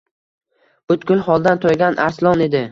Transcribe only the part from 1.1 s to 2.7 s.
holdan toygan Arslon edi.